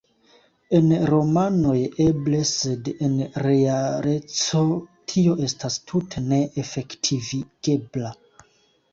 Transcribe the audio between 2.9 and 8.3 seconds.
en realeco, tio estas tute ne efektivigebla.